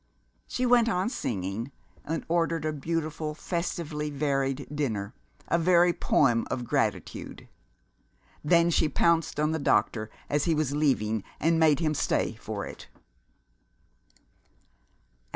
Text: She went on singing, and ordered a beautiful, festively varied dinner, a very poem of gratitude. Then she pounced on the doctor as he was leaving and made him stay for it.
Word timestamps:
She 0.47 0.65
went 0.65 0.89
on 0.89 1.09
singing, 1.09 1.71
and 2.03 2.25
ordered 2.27 2.65
a 2.65 2.73
beautiful, 2.73 3.35
festively 3.35 4.09
varied 4.09 4.65
dinner, 4.75 5.13
a 5.47 5.59
very 5.59 5.93
poem 5.93 6.47
of 6.49 6.63
gratitude. 6.65 7.47
Then 8.43 8.71
she 8.71 8.89
pounced 8.89 9.39
on 9.39 9.51
the 9.51 9.59
doctor 9.59 10.09
as 10.27 10.45
he 10.45 10.55
was 10.55 10.73
leaving 10.73 11.23
and 11.39 11.59
made 11.59 11.79
him 11.81 11.93
stay 11.93 12.33
for 12.33 12.65
it. 12.65 12.87